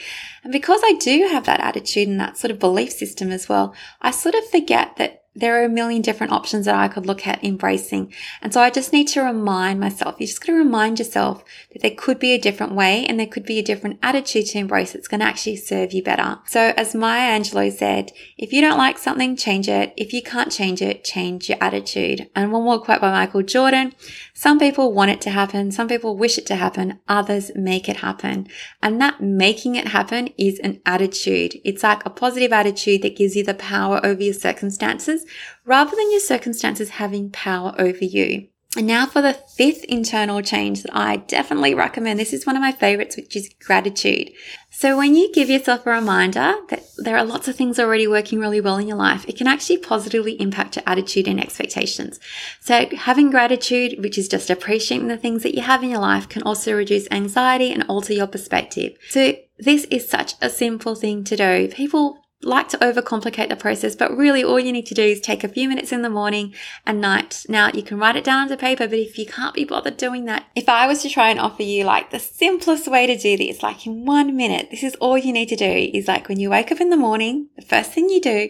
And 0.43 0.53
because 0.53 0.81
I 0.83 0.93
do 0.93 1.27
have 1.29 1.45
that 1.45 1.59
attitude 1.59 2.07
and 2.07 2.19
that 2.21 2.37
sort 2.37 2.51
of 2.51 2.57
belief 2.57 2.93
system 2.93 3.29
as 3.29 3.49
well, 3.49 3.75
I 4.01 4.11
sort 4.11 4.33
of 4.33 4.47
forget 4.49 4.95
that 4.95 5.22
there 5.35 5.59
are 5.59 5.65
a 5.65 5.69
million 5.69 6.01
different 6.01 6.31
options 6.31 6.65
that 6.65 6.75
I 6.75 6.87
could 6.87 7.05
look 7.05 7.25
at 7.25 7.43
embracing. 7.43 8.13
And 8.41 8.53
so 8.53 8.61
I 8.61 8.69
just 8.69 8.93
need 8.93 9.07
to 9.09 9.21
remind 9.21 9.79
myself, 9.79 10.15
you're 10.19 10.27
just 10.27 10.41
got 10.41 10.53
to 10.53 10.57
remind 10.57 10.99
yourself 10.99 11.43
that 11.71 11.81
there 11.81 11.95
could 11.95 12.19
be 12.19 12.33
a 12.33 12.39
different 12.39 12.73
way 12.73 13.05
and 13.05 13.19
there 13.19 13.27
could 13.27 13.45
be 13.45 13.57
a 13.57 13.63
different 13.63 13.99
attitude 14.03 14.45
to 14.47 14.59
embrace 14.59 14.93
that's 14.93 15.07
going 15.07 15.21
to 15.21 15.25
actually 15.25 15.55
serve 15.55 15.91
you 15.91 16.03
better. 16.03 16.39
So 16.45 16.73
as 16.77 16.93
Maya 16.93 17.39
Angelou 17.39 17.71
said, 17.71 18.11
if 18.37 18.53
you 18.53 18.61
don't 18.61 18.77
like 18.77 18.97
something, 18.97 19.35
change 19.35 19.67
it. 19.67 19.93
If 19.97 20.13
you 20.13 20.21
can't 20.21 20.51
change 20.51 20.81
it, 20.81 21.03
change 21.03 21.49
your 21.49 21.57
attitude. 21.59 22.29
And 22.35 22.51
one 22.51 22.63
more 22.63 22.79
quote 22.79 23.01
by 23.01 23.11
Michael 23.11 23.43
Jordan. 23.43 23.93
Some 24.35 24.59
people 24.59 24.93
want 24.93 25.11
it 25.11 25.21
to 25.21 25.31
happen. 25.31 25.71
Some 25.71 25.87
people 25.87 26.15
wish 26.15 26.37
it 26.37 26.45
to 26.47 26.55
happen. 26.55 26.99
Others 27.07 27.51
make 27.55 27.89
it 27.89 27.97
happen. 27.97 28.47
And 28.81 29.01
that 29.01 29.21
making 29.21 29.75
it 29.75 29.87
happen 29.87 30.29
is 30.37 30.59
an 30.59 30.81
attitude. 30.85 31.59
It's 31.63 31.83
like 31.83 32.05
a 32.05 32.09
positive 32.09 32.53
attitude 32.53 33.01
that 33.01 33.15
gives 33.15 33.35
you 33.35 33.43
the 33.43 33.53
power 33.53 33.99
over 34.05 34.21
your 34.21 34.33
circumstances 34.33 35.22
rather 35.65 35.95
than 35.95 36.11
your 36.11 36.19
circumstances 36.19 36.89
having 36.89 37.31
power 37.31 37.75
over 37.77 38.03
you. 38.03 38.47
And 38.75 38.87
now 38.87 39.05
for 39.05 39.21
the 39.21 39.33
fifth 39.33 39.83
internal 39.83 40.41
change 40.41 40.81
that 40.81 40.95
I 40.95 41.17
definitely 41.17 41.75
recommend. 41.75 42.19
This 42.19 42.33
is 42.33 42.45
one 42.45 42.55
of 42.55 42.61
my 42.61 42.71
favorites, 42.71 43.15
which 43.15 43.35
is 43.35 43.53
gratitude. 43.63 44.31
So 44.71 44.97
when 44.97 45.13
you 45.13 45.31
give 45.31 45.47
yourself 45.47 45.85
a 45.85 45.91
reminder 45.91 46.55
that 46.69 46.83
there 46.97 47.15
are 47.15 47.23
lots 47.23 47.47
of 47.47 47.55
things 47.55 47.77
already 47.77 48.07
working 48.07 48.39
really 48.39 48.59
well 48.59 48.77
in 48.77 48.87
your 48.87 48.97
life, 48.97 49.25
it 49.27 49.37
can 49.37 49.45
actually 49.45 49.77
positively 49.77 50.41
impact 50.41 50.75
your 50.75 50.83
attitude 50.87 51.27
and 51.27 51.39
expectations. 51.39 52.19
So 52.61 52.87
having 52.97 53.29
gratitude, 53.29 54.01
which 54.01 54.17
is 54.17 54.27
just 54.27 54.49
appreciating 54.49 55.07
the 55.07 55.17
things 55.17 55.43
that 55.43 55.53
you 55.53 55.61
have 55.61 55.83
in 55.83 55.91
your 55.91 55.99
life, 55.99 56.27
can 56.27 56.41
also 56.41 56.73
reduce 56.73 57.07
anxiety 57.11 57.71
and 57.71 57.83
alter 57.87 58.13
your 58.13 58.27
perspective. 58.27 58.97
So 59.09 59.35
this 59.59 59.85
is 59.91 60.09
such 60.09 60.33
a 60.41 60.49
simple 60.49 60.95
thing 60.95 61.23
to 61.25 61.35
do. 61.35 61.67
People 61.67 62.22
like 62.43 62.67
to 62.69 62.77
overcomplicate 62.77 63.49
the 63.49 63.55
process, 63.55 63.95
but 63.95 64.15
really 64.15 64.43
all 64.43 64.59
you 64.59 64.71
need 64.71 64.85
to 64.87 64.93
do 64.93 65.03
is 65.03 65.19
take 65.19 65.43
a 65.43 65.47
few 65.47 65.67
minutes 65.69 65.91
in 65.91 66.01
the 66.01 66.09
morning 66.09 66.53
and 66.85 67.01
night. 67.01 67.45
Now 67.49 67.69
you 67.73 67.83
can 67.83 67.99
write 67.99 68.15
it 68.15 68.23
down 68.23 68.41
onto 68.41 68.57
paper, 68.57 68.87
but 68.87 68.99
if 68.99 69.17
you 69.17 69.25
can't 69.25 69.55
be 69.55 69.65
bothered 69.65 69.97
doing 69.97 70.25
that, 70.25 70.45
if 70.55 70.69
I 70.69 70.87
was 70.87 71.01
to 71.01 71.09
try 71.09 71.29
and 71.29 71.39
offer 71.39 71.63
you 71.63 71.85
like 71.85 72.11
the 72.11 72.19
simplest 72.19 72.87
way 72.87 73.07
to 73.07 73.17
do 73.17 73.37
this, 73.37 73.63
like 73.63 73.85
in 73.85 74.05
one 74.05 74.35
minute, 74.35 74.69
this 74.71 74.83
is 74.83 74.95
all 74.95 75.17
you 75.17 75.33
need 75.33 75.49
to 75.49 75.55
do 75.55 75.89
is 75.93 76.07
like 76.07 76.27
when 76.27 76.39
you 76.39 76.49
wake 76.49 76.71
up 76.71 76.81
in 76.81 76.89
the 76.89 76.97
morning, 76.97 77.49
the 77.55 77.65
first 77.65 77.91
thing 77.91 78.09
you 78.09 78.21
do 78.21 78.49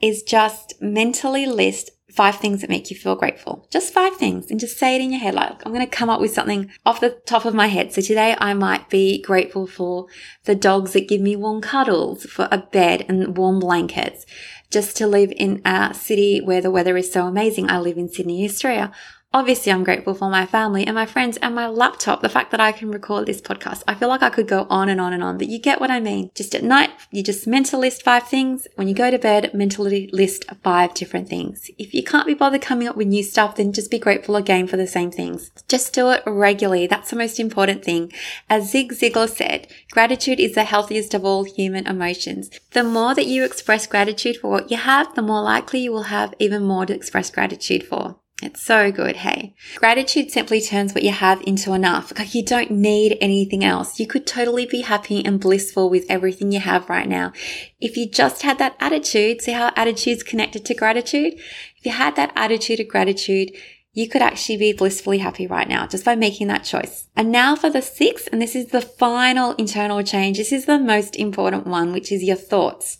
is 0.00 0.22
just 0.22 0.80
mentally 0.80 1.46
list 1.46 1.90
five 2.12 2.36
things 2.36 2.60
that 2.60 2.70
make 2.70 2.90
you 2.90 2.96
feel 2.96 3.16
grateful. 3.16 3.66
Just 3.70 3.92
five 3.92 4.16
things 4.16 4.50
and 4.50 4.60
just 4.60 4.78
say 4.78 4.94
it 4.96 5.00
in 5.00 5.12
your 5.12 5.20
head. 5.20 5.34
Like, 5.34 5.64
I'm 5.64 5.72
going 5.72 5.84
to 5.84 5.96
come 5.96 6.10
up 6.10 6.20
with 6.20 6.32
something 6.32 6.70
off 6.84 7.00
the 7.00 7.18
top 7.26 7.44
of 7.44 7.54
my 7.54 7.66
head. 7.66 7.92
So 7.92 8.00
today 8.02 8.36
I 8.38 8.54
might 8.54 8.90
be 8.90 9.22
grateful 9.22 9.66
for 9.66 10.06
the 10.44 10.54
dogs 10.54 10.92
that 10.92 11.08
give 11.08 11.20
me 11.20 11.36
warm 11.36 11.60
cuddles, 11.60 12.24
for 12.24 12.48
a 12.50 12.58
bed 12.58 13.06
and 13.08 13.36
warm 13.36 13.60
blankets. 13.60 14.26
Just 14.70 14.96
to 14.98 15.06
live 15.06 15.32
in 15.36 15.60
a 15.64 15.92
city 15.94 16.40
where 16.40 16.60
the 16.60 16.70
weather 16.70 16.96
is 16.96 17.12
so 17.12 17.26
amazing. 17.26 17.70
I 17.70 17.78
live 17.78 17.98
in 17.98 18.08
Sydney, 18.08 18.44
Australia. 18.44 18.92
Obviously, 19.34 19.72
I'm 19.72 19.82
grateful 19.82 20.12
for 20.12 20.28
my 20.28 20.44
family 20.44 20.86
and 20.86 20.94
my 20.94 21.06
friends 21.06 21.38
and 21.38 21.54
my 21.54 21.66
laptop, 21.66 22.20
the 22.20 22.28
fact 22.28 22.50
that 22.50 22.60
I 22.60 22.70
can 22.70 22.90
record 22.90 23.24
this 23.24 23.40
podcast. 23.40 23.82
I 23.88 23.94
feel 23.94 24.10
like 24.10 24.22
I 24.22 24.28
could 24.28 24.46
go 24.46 24.66
on 24.68 24.90
and 24.90 25.00
on 25.00 25.14
and 25.14 25.22
on, 25.22 25.38
but 25.38 25.48
you 25.48 25.58
get 25.58 25.80
what 25.80 25.90
I 25.90 26.00
mean. 26.00 26.30
Just 26.34 26.54
at 26.54 26.62
night, 26.62 26.90
you 27.10 27.22
just 27.22 27.46
mental 27.46 27.80
list 27.80 28.02
five 28.02 28.28
things. 28.28 28.68
When 28.74 28.88
you 28.88 28.94
go 28.94 29.10
to 29.10 29.18
bed, 29.18 29.54
mentally 29.54 30.10
list 30.12 30.44
five 30.62 30.92
different 30.92 31.30
things. 31.30 31.70
If 31.78 31.94
you 31.94 32.04
can't 32.04 32.26
be 32.26 32.34
bothered 32.34 32.60
coming 32.60 32.86
up 32.86 32.94
with 32.94 33.08
new 33.08 33.22
stuff, 33.22 33.56
then 33.56 33.72
just 33.72 33.90
be 33.90 33.98
grateful 33.98 34.36
again 34.36 34.66
for 34.66 34.76
the 34.76 34.86
same 34.86 35.10
things. 35.10 35.50
Just 35.66 35.94
do 35.94 36.10
it 36.10 36.22
regularly. 36.26 36.86
That's 36.86 37.08
the 37.08 37.16
most 37.16 37.40
important 37.40 37.82
thing. 37.82 38.12
As 38.50 38.70
Zig 38.70 38.92
Ziglar 38.92 39.30
said, 39.30 39.66
gratitude 39.92 40.40
is 40.40 40.54
the 40.54 40.64
healthiest 40.64 41.14
of 41.14 41.24
all 41.24 41.44
human 41.44 41.86
emotions. 41.86 42.50
The 42.72 42.84
more 42.84 43.14
that 43.14 43.26
you 43.26 43.44
express 43.44 43.86
gratitude 43.86 44.36
for 44.36 44.50
what 44.50 44.70
you 44.70 44.76
have, 44.76 45.14
the 45.14 45.22
more 45.22 45.42
likely 45.42 45.80
you 45.80 45.90
will 45.90 46.04
have 46.04 46.34
even 46.38 46.64
more 46.64 46.84
to 46.84 46.94
express 46.94 47.30
gratitude 47.30 47.82
for. 47.86 48.16
It's 48.42 48.60
so 48.60 48.90
good, 48.90 49.16
hey. 49.16 49.54
Gratitude 49.76 50.32
simply 50.32 50.60
turns 50.60 50.92
what 50.92 51.04
you 51.04 51.12
have 51.12 51.40
into 51.42 51.74
enough. 51.74 52.12
Like 52.18 52.34
you 52.34 52.44
don't 52.44 52.72
need 52.72 53.16
anything 53.20 53.64
else. 53.64 54.00
You 54.00 54.08
could 54.08 54.26
totally 54.26 54.66
be 54.66 54.80
happy 54.80 55.24
and 55.24 55.40
blissful 55.40 55.88
with 55.88 56.04
everything 56.08 56.50
you 56.50 56.58
have 56.58 56.90
right 56.90 57.08
now. 57.08 57.32
If 57.80 57.96
you 57.96 58.10
just 58.10 58.42
had 58.42 58.58
that 58.58 58.74
attitude, 58.80 59.42
see 59.42 59.52
how 59.52 59.72
attitude's 59.76 60.24
connected 60.24 60.64
to 60.64 60.74
gratitude? 60.74 61.34
If 61.78 61.86
you 61.86 61.92
had 61.92 62.16
that 62.16 62.32
attitude 62.34 62.80
of 62.80 62.88
gratitude, 62.88 63.52
you 63.92 64.08
could 64.08 64.22
actually 64.22 64.56
be 64.56 64.72
blissfully 64.72 65.18
happy 65.18 65.46
right 65.46 65.68
now 65.68 65.86
just 65.86 66.04
by 66.04 66.16
making 66.16 66.48
that 66.48 66.64
choice. 66.64 67.06
And 67.14 67.30
now 67.30 67.54
for 67.54 67.70
the 67.70 67.82
sixth, 67.82 68.28
and 68.32 68.42
this 68.42 68.56
is 68.56 68.66
the 68.66 68.80
final 68.80 69.52
internal 69.52 70.02
change. 70.02 70.38
This 70.38 70.50
is 70.50 70.66
the 70.66 70.80
most 70.80 71.14
important 71.14 71.66
one, 71.66 71.92
which 71.92 72.10
is 72.10 72.24
your 72.24 72.36
thoughts. 72.36 72.98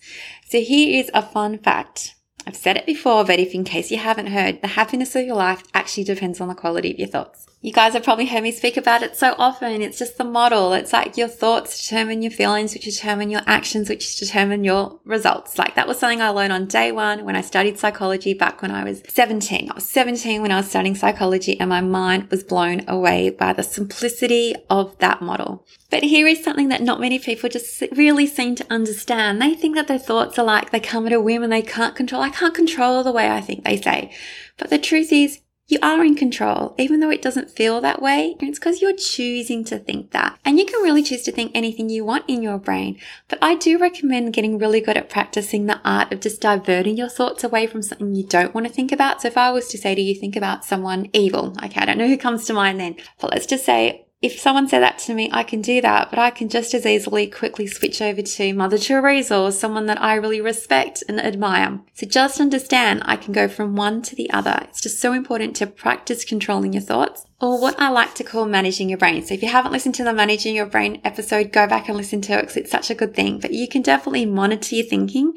So 0.51 0.61
here 0.61 1.01
is 1.01 1.11
a 1.13 1.23
fun 1.23 1.59
fact. 1.59 2.15
I've 2.47 2.57
said 2.57 2.77
it 2.77 2.87
before, 2.87 3.25
but 3.25 3.39
if 3.39 3.55
in 3.55 3.65
case 3.65 3.91
you 3.91 3.99
haven't 3.99 4.27
heard, 4.29 4.61
the 4.63 4.69
happiness 4.69 5.15
of 5.15 5.25
your 5.25 5.37
life 5.37 5.63
actually 5.75 6.05
depends 6.05 6.41
on 6.41 6.49
the 6.49 6.55
quality 6.55 6.91
of 6.91 6.99
your 6.99 7.09
thoughts. 7.09 7.47
You 7.65 7.73
guys 7.73 7.93
have 7.93 8.03
probably 8.03 8.27
heard 8.27 8.43
me 8.43 8.51
speak 8.51 8.77
about 8.77 9.05
it 9.05 9.17
so 9.17 9.37
often. 9.39 9.83
It's 9.83 9.97
just 9.97 10.19
the 10.19 10.25
model. 10.25 10.73
It's 10.73 10.93
like 10.93 11.17
your 11.17 11.29
thoughts 11.29 11.81
determine 11.81 12.21
your 12.21 12.33
feelings, 12.33 12.75
which 12.75 12.83
determine 12.83 13.31
your 13.31 13.43
actions, 13.47 13.89
which 13.89 14.19
determine 14.19 14.65
your 14.65 14.99
results. 15.05 15.57
Like 15.59 15.77
that 15.77 15.87
was 15.87 16.01
something 16.01 16.21
I 16.21 16.31
learned 16.31 16.53
on 16.53 16.67
day 16.67 16.91
one 16.91 17.25
when 17.25 17.37
I 17.37 17.41
studied 17.41 17.79
psychology 17.79 18.35
back 18.35 18.63
when 18.63 18.73
I 18.73 18.83
was 18.83 19.05
17. 19.07 19.71
I 19.71 19.75
was 19.77 19.89
17 19.89 20.43
when 20.43 20.51
I 20.51 20.57
was 20.57 20.71
studying 20.71 20.97
psychology 20.97 21.59
and 21.61 21.71
my 21.71 21.81
mind 21.81 22.33
was 22.33 22.43
blown 22.43 22.83
away 22.89 23.31
by 23.31 23.53
the 23.53 23.63
simplicity 23.63 24.57
of 24.69 24.99
that 24.99 25.23
model. 25.23 25.65
But 25.89 26.03
here 26.03 26.27
is 26.27 26.43
something 26.43 26.69
that 26.71 26.83
not 26.83 26.99
many 26.99 27.21
people 27.21 27.49
just 27.49 27.81
really 27.93 28.27
seem 28.27 28.57
to 28.57 28.67
understand. 28.71 29.41
They 29.41 29.55
think 29.55 29.77
that 29.77 29.87
their 29.87 30.01
thoughts 30.01 30.37
are 30.37 30.45
like 30.45 30.73
they 30.73 30.81
come 30.81 31.07
at 31.07 31.13
a 31.13 31.21
whim 31.21 31.45
and 31.45 31.53
they 31.53 31.63
can't 31.63 31.95
control. 31.95 32.23
I 32.23 32.31
can't 32.31 32.57
control 32.57 33.05
the 33.05 33.13
way 33.13 33.31
I 33.31 33.41
think, 33.41 33.63
they 33.63 33.81
say. 33.81 34.13
But 34.59 34.71
the 34.71 34.79
truth 34.79 35.13
is, 35.13 35.39
you 35.73 35.79
are 35.83 36.05
in 36.05 36.15
control, 36.15 36.75
even 36.79 37.01
though 37.01 37.11
it 37.11 37.23
doesn't 37.23 37.51
feel 37.51 37.81
that 37.81 38.03
way. 38.03 38.37
It's 38.41 38.59
because 38.59 38.83
you're 38.83 38.95
choosing 38.95 39.65
to 39.65 39.79
think 39.79 40.11
that. 40.11 40.39
And 40.45 40.59
you 40.59 40.67
can 40.67 40.83
really 40.83 41.03
choose 41.03 41.23
to 41.23 41.33
think 41.33 41.51
anything 41.55 41.89
you 41.89 42.05
want 42.05 42.25
in 42.29 42.43
your 42.43 42.59
brain. 42.59 42.99
But 43.29 43.39
I 43.41 43.55
do 43.55 43.79
recommend 43.79 44.35
getting 44.35 44.59
really 44.59 44.83
good 44.83 44.99
at 44.99 45.09
practicing 45.09 45.65
the 45.65 45.81
art 45.83 46.13
of 46.13 46.21
just 46.21 46.43
diverting 46.43 46.99
your 46.99 47.09
thoughts 47.09 47.43
away 47.43 47.67
from 47.67 47.81
something 47.81 48.15
you 48.15 48.27
don't 48.27 48.55
want 48.55 48.67
to 48.67 48.73
think 48.73 48.93
about. 48.93 49.23
So 49.23 49.29
if 49.29 49.39
I 49.39 49.51
was 49.51 49.69
to 49.69 49.79
say 49.79 49.95
to 49.95 50.01
you, 50.01 50.15
think 50.15 50.37
about 50.37 50.65
someone 50.65 51.09
evil, 51.15 51.57
okay, 51.65 51.81
I 51.81 51.87
don't 51.87 51.99
know 51.99 52.09
who 52.09 52.19
comes 52.19 52.45
to 52.47 52.53
mind 52.53 52.79
then, 52.79 52.97
but 53.19 53.31
let's 53.31 53.47
just 53.47 53.65
say 53.65 54.07
if 54.23 54.39
someone 54.39 54.69
said 54.69 54.81
that 54.81 54.99
to 55.01 55.15
me, 55.15 55.29
I 55.33 55.43
can 55.43 55.61
do 55.61 55.81
that, 55.81 56.09
but 56.11 56.19
I 56.19 56.31
can 56.31 56.49
just 56.49 56.73
as 56.75 56.87
easily 56.87 57.27
quickly 57.27 57.67
switch 57.67 58.01
over 58.01 58.23
to 58.23 58.55
Mother 58.55 58.79
Teresa 58.79 59.37
or 59.37 59.51
someone 59.51 59.87
that 59.87 60.01
I 60.01 60.15
really 60.15 60.41
respect 60.41 61.03
and 61.09 61.21
admire. 61.21 61.81
So 61.95 62.07
just 62.07 62.41
understand 62.41 63.03
I 63.05 63.17
can 63.17 63.33
go 63.33 63.49
from 63.49 63.75
one 63.75 64.01
to 64.03 64.15
the 64.15 64.31
other. 64.31 64.61
It's 64.63 64.81
just 64.81 65.01
so 65.01 65.13
important 65.13 65.57
to 65.57 65.67
practice 65.67 66.25
controlling 66.25 66.73
your 66.73 66.83
thoughts 66.83 67.27
or 67.43 67.61
what 67.61 67.79
I 67.79 67.89
like 67.89 68.15
to 68.15 68.25
call 68.25 68.47
managing 68.47 68.89
your 68.89 68.99
brain. 68.99 69.27
So 69.27 69.35
if 69.35 69.43
you 69.43 69.49
haven't 69.49 69.73
listened 69.73 69.97
to 69.97 70.05
the 70.05 70.13
managing 70.13 70.55
your 70.55 70.65
brain 70.65 71.01
episode, 71.03 71.51
go 71.51 71.67
back 71.67 71.89
and 71.89 71.97
listen 71.97 72.21
to 72.23 72.35
it 72.35 72.43
because 72.43 72.57
it's 72.57 72.71
such 72.71 72.89
a 72.89 72.95
good 72.95 73.17
thing. 73.17 73.41
But 73.41 73.53
you 73.53 73.67
can 73.67 73.83
definitely 73.83 74.27
monitor 74.27 74.77
your 74.77 74.87
thinking, 74.87 75.35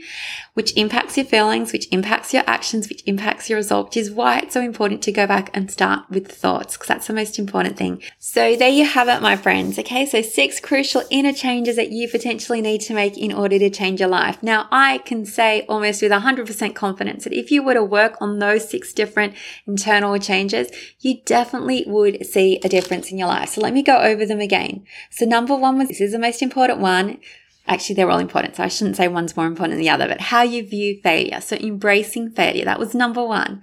which 0.53 0.77
impacts 0.77 1.17
your 1.17 1.25
feelings, 1.25 1.73
which 1.73 1.87
impacts 1.91 2.31
your 2.31 2.43
actions, 2.45 2.89
which 2.89 3.01
impacts 3.07 3.49
your 3.49 3.57
result, 3.57 3.87
which 3.87 3.97
is 3.97 4.11
why 4.11 4.37
it's 4.37 4.53
so 4.53 4.61
important 4.61 5.01
to 5.01 5.11
go 5.11 5.25
back 5.25 5.49
and 5.55 5.71
start 5.71 6.07
with 6.11 6.31
thoughts 6.31 6.77
because 6.77 6.87
that's 6.87 7.07
the 7.07 7.13
most 7.13 7.39
important 7.39 7.75
thing. 7.75 8.03
So 8.19 8.55
there 8.55 8.69
you 8.69 8.85
have 8.85 9.07
it, 9.07 9.23
my 9.23 9.35
friends. 9.35 9.79
Okay. 9.79 10.05
So 10.05 10.21
six 10.21 10.59
crucial 10.59 11.01
inner 11.09 11.33
changes 11.33 11.75
that 11.75 11.89
you 11.89 12.07
potentially 12.07 12.61
need 12.61 12.81
to 12.81 12.93
make 12.93 13.17
in 13.17 13.33
order 13.33 13.57
to 13.57 13.71
change 13.71 13.99
your 13.99 14.09
life. 14.09 14.43
Now 14.43 14.67
I 14.71 14.99
can 14.99 15.25
say 15.25 15.65
almost 15.67 16.03
with 16.03 16.11
100% 16.11 16.75
confidence 16.75 17.23
that 17.23 17.33
if 17.33 17.49
you 17.49 17.63
were 17.63 17.73
to 17.73 17.83
work 17.83 18.15
on 18.21 18.37
those 18.37 18.69
six 18.69 18.93
different 18.93 19.33
internal 19.65 20.19
changes, 20.19 20.69
you 20.99 21.21
definitely 21.25 21.83
would 21.95 22.25
see 22.25 22.59
a 22.63 22.69
difference 22.69 23.11
in 23.11 23.17
your 23.17 23.27
life. 23.27 23.49
So 23.49 23.61
let 23.61 23.73
me 23.73 23.83
go 23.83 23.97
over 23.97 24.25
them 24.25 24.39
again. 24.39 24.85
So 25.09 25.25
number 25.25 25.55
one 25.55 25.77
was 25.77 25.89
this 25.89 26.01
is 26.01 26.11
the 26.11 26.19
most 26.19 26.41
important 26.41 26.79
one. 26.79 27.19
Actually, 27.67 27.95
they're 27.95 28.11
all 28.11 28.19
important. 28.19 28.55
So 28.55 28.63
I 28.63 28.67
shouldn't 28.67 28.95
say 28.95 29.07
one's 29.07 29.35
more 29.35 29.47
important 29.47 29.73
than 29.73 29.81
the 29.81 29.89
other, 29.89 30.07
but 30.07 30.21
how 30.21 30.43
you 30.43 30.65
view 30.65 30.99
failure. 31.01 31.41
So 31.41 31.55
embracing 31.55 32.31
failure. 32.31 32.65
That 32.65 32.79
was 32.79 32.93
number 32.93 33.25
one. 33.25 33.61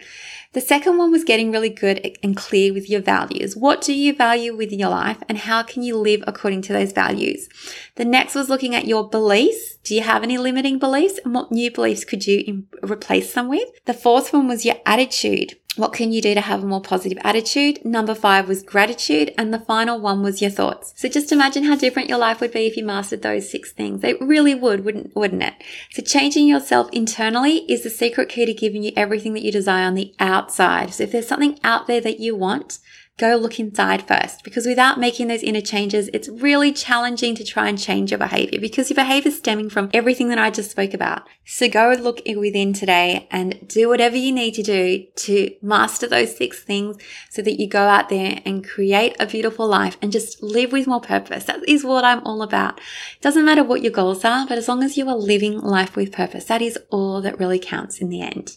The 0.52 0.60
second 0.60 0.98
one 0.98 1.10
was 1.10 1.24
getting 1.24 1.50
really 1.50 1.70
good 1.70 2.18
and 2.22 2.36
clear 2.36 2.74
with 2.74 2.90
your 2.90 3.00
values. 3.00 3.56
What 3.56 3.80
do 3.80 3.94
you 3.94 4.14
value 4.14 4.54
within 4.54 4.78
your 4.78 4.90
life 4.90 5.16
and 5.26 5.38
how 5.38 5.62
can 5.62 5.82
you 5.82 5.96
live 5.96 6.22
according 6.26 6.60
to 6.62 6.74
those 6.74 6.92
values? 6.92 7.48
The 7.94 8.04
next 8.04 8.34
was 8.34 8.50
looking 8.50 8.74
at 8.74 8.86
your 8.86 9.08
beliefs. 9.08 9.76
Do 9.82 9.94
you 9.94 10.02
have 10.02 10.22
any 10.22 10.36
limiting 10.36 10.78
beliefs 10.78 11.18
and 11.24 11.34
what 11.34 11.50
new 11.50 11.70
beliefs 11.70 12.04
could 12.04 12.26
you 12.26 12.64
replace 12.82 13.32
them 13.32 13.48
with? 13.48 13.68
The 13.86 13.94
fourth 13.94 14.32
one 14.32 14.46
was 14.46 14.66
your 14.66 14.76
attitude. 14.84 15.56
What 15.76 15.94
can 15.94 16.12
you 16.12 16.20
do 16.20 16.34
to 16.34 16.40
have 16.42 16.62
a 16.62 16.66
more 16.66 16.82
positive 16.82 17.16
attitude? 17.24 17.82
Number 17.82 18.14
five 18.14 18.46
was 18.46 18.62
gratitude. 18.62 19.32
And 19.38 19.54
the 19.54 19.58
final 19.58 19.98
one 19.98 20.22
was 20.22 20.42
your 20.42 20.50
thoughts. 20.50 20.92
So 20.96 21.08
just 21.08 21.32
imagine 21.32 21.64
how 21.64 21.76
different 21.76 22.10
your 22.10 22.18
life 22.18 22.42
would 22.42 22.52
be 22.52 22.66
if 22.66 22.76
you 22.76 22.84
mastered 22.84 23.22
those 23.22 23.50
six 23.50 23.72
things. 23.72 24.04
It 24.04 24.20
really 24.20 24.54
would, 24.54 24.84
wouldn't, 24.84 25.16
wouldn't 25.16 25.42
it? 25.42 25.54
So 25.90 26.02
changing 26.02 26.46
yourself 26.46 26.90
internally 26.92 27.64
is 27.72 27.84
the 27.84 27.90
secret 27.90 28.28
key 28.28 28.44
to 28.44 28.52
giving 28.52 28.82
you 28.82 28.92
everything 28.96 29.32
that 29.32 29.44
you 29.44 29.50
desire 29.50 29.86
on 29.86 29.94
the 29.94 30.14
outside. 30.42 30.92
So 30.92 31.04
if 31.04 31.12
there's 31.12 31.28
something 31.28 31.58
out 31.62 31.86
there 31.86 32.00
that 32.00 32.20
you 32.20 32.34
want, 32.36 32.78
go 33.22 33.36
look 33.36 33.60
inside 33.60 34.06
first 34.08 34.42
because 34.42 34.66
without 34.66 34.98
making 34.98 35.28
those 35.28 35.44
inner 35.44 35.60
changes, 35.60 36.10
it's 36.12 36.28
really 36.28 36.72
challenging 36.72 37.36
to 37.36 37.44
try 37.44 37.68
and 37.68 37.78
change 37.78 38.10
your 38.10 38.18
behavior 38.18 38.60
because 38.60 38.90
your 38.90 38.96
behavior 38.96 39.28
is 39.28 39.38
stemming 39.38 39.70
from 39.70 39.88
everything 39.94 40.28
that 40.28 40.38
I 40.38 40.50
just 40.50 40.72
spoke 40.72 40.92
about. 40.92 41.22
So 41.44 41.68
go 41.68 41.94
look 42.00 42.20
within 42.36 42.72
today 42.72 43.28
and 43.30 43.68
do 43.68 43.88
whatever 43.88 44.16
you 44.16 44.32
need 44.32 44.54
to 44.54 44.62
do 44.64 45.06
to 45.14 45.54
master 45.62 46.08
those 46.08 46.36
six 46.36 46.64
things 46.64 46.96
so 47.30 47.42
that 47.42 47.60
you 47.60 47.68
go 47.68 47.82
out 47.82 48.08
there 48.08 48.40
and 48.44 48.68
create 48.68 49.14
a 49.20 49.26
beautiful 49.26 49.68
life 49.68 49.96
and 50.02 50.10
just 50.10 50.42
live 50.42 50.72
with 50.72 50.88
more 50.88 51.00
purpose. 51.00 51.44
That 51.44 51.66
is 51.68 51.84
what 51.84 52.04
I'm 52.04 52.26
all 52.26 52.42
about. 52.42 52.78
It 52.78 53.22
doesn't 53.22 53.44
matter 53.44 53.62
what 53.62 53.82
your 53.82 53.92
goals 53.92 54.24
are, 54.24 54.48
but 54.48 54.58
as 54.58 54.66
long 54.66 54.82
as 54.82 54.96
you 54.96 55.08
are 55.08 55.16
living 55.16 55.60
life 55.60 55.94
with 55.94 56.10
purpose, 56.10 56.46
that 56.46 56.60
is 56.60 56.76
all 56.90 57.20
that 57.22 57.38
really 57.38 57.60
counts 57.60 58.00
in 58.00 58.08
the 58.08 58.20
end. 58.20 58.56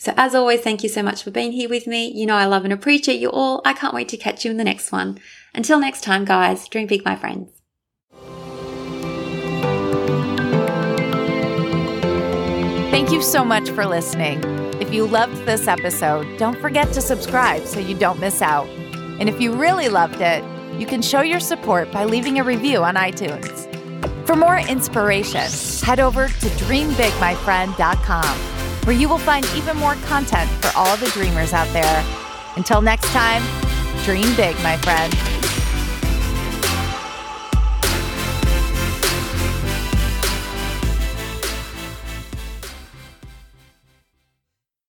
So 0.00 0.14
as 0.16 0.32
always, 0.32 0.60
thank 0.60 0.84
you 0.84 0.88
so 0.88 1.02
much 1.02 1.24
for 1.24 1.32
being 1.32 1.50
here 1.50 1.68
with 1.68 1.88
me. 1.88 2.08
You 2.12 2.24
know, 2.24 2.36
I 2.36 2.46
love 2.46 2.62
and 2.62 2.72
appreciate 2.72 3.18
you 3.18 3.30
all. 3.30 3.60
I 3.64 3.72
can't 3.72 3.94
wait 3.98 4.08
to 4.08 4.16
catch 4.16 4.44
you 4.44 4.50
in 4.52 4.58
the 4.58 4.62
next 4.62 4.92
one. 4.92 5.18
Until 5.54 5.80
next 5.80 6.04
time, 6.04 6.24
guys, 6.24 6.68
dream 6.68 6.86
big, 6.86 7.04
my 7.04 7.16
friends. 7.16 7.50
Thank 12.92 13.10
you 13.10 13.20
so 13.22 13.44
much 13.44 13.68
for 13.70 13.84
listening. 13.84 14.40
If 14.80 14.94
you 14.94 15.04
loved 15.04 15.44
this 15.46 15.66
episode, 15.66 16.38
don't 16.38 16.56
forget 16.60 16.92
to 16.92 17.00
subscribe 17.00 17.66
so 17.66 17.80
you 17.80 17.96
don't 17.98 18.20
miss 18.20 18.40
out. 18.40 18.68
And 19.18 19.28
if 19.28 19.40
you 19.40 19.52
really 19.52 19.88
loved 19.88 20.20
it, 20.20 20.44
you 20.78 20.86
can 20.86 21.02
show 21.02 21.22
your 21.22 21.40
support 21.40 21.90
by 21.90 22.04
leaving 22.04 22.38
a 22.38 22.44
review 22.44 22.84
on 22.84 22.94
iTunes. 22.94 23.66
For 24.28 24.36
more 24.36 24.58
inspiration, 24.58 25.50
head 25.82 25.98
over 25.98 26.28
to 26.28 26.48
dreambigmyfriend.com, 26.62 28.38
where 28.86 28.94
you 28.94 29.08
will 29.08 29.18
find 29.18 29.44
even 29.56 29.76
more 29.76 29.96
content 30.06 30.48
for 30.62 30.70
all 30.76 30.96
the 30.98 31.08
dreamers 31.08 31.52
out 31.52 31.72
there. 31.72 32.04
Until 32.54 32.80
next 32.80 33.08
time, 33.12 33.42
dream 34.08 34.34
big, 34.36 34.56
my 34.62 34.74
friend. 34.78 35.57